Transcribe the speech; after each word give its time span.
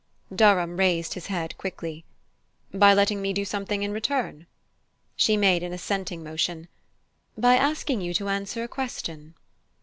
Durham 0.35 0.77
raised 0.77 1.13
his 1.13 1.27
head 1.27 1.55
quickly. 1.59 2.05
"By 2.73 2.91
letting 2.91 3.21
me 3.21 3.33
do 3.33 3.45
something 3.45 3.83
in 3.83 3.91
return?" 3.91 4.47
She 5.15 5.37
made 5.37 5.61
an 5.61 5.73
assenting 5.73 6.23
motion. 6.23 6.69
"By 7.37 7.53
asking 7.55 8.01
you 8.01 8.11
to 8.15 8.27
answer 8.27 8.63
a 8.63 8.67
question." 8.67 9.35